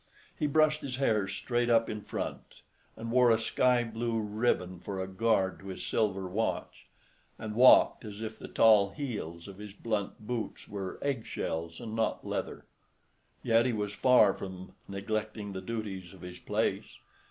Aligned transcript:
He 0.35 0.47
brushed 0.47 0.81
his 0.81 0.95
hair 0.95 1.27
straight 1.27 1.69
up 1.69 1.87
in 1.87 2.01
front, 2.01 2.63
and 2.97 3.11
wore 3.11 3.29
a 3.29 3.37
sky 3.39 3.83
blue 3.83 4.19
ribbon 4.19 4.79
for 4.79 4.99
a 4.99 5.05
guard 5.05 5.59
to 5.59 5.67
his 5.67 5.85
silver 5.85 6.27
watch, 6.27 6.87
and 7.37 7.53
walked 7.53 8.03
as 8.03 8.19
if 8.19 8.39
the 8.39 8.47
tall 8.47 8.89
heels 8.89 9.47
of 9.47 9.59
his 9.59 9.73
blunt 9.73 10.19
boots 10.25 10.67
were 10.67 10.97
egg 11.03 11.27
shells 11.27 11.79
and 11.79 11.95
not 11.95 12.25
leather. 12.25 12.65
Yet 13.43 13.67
he 13.67 13.73
was 13.73 13.93
far 13.93 14.33
from 14.33 14.71
neglecting 14.87 15.53
the 15.53 15.61
duties 15.61 16.15
of 16.15 16.21
his 16.21 16.39
place. 16.39 16.97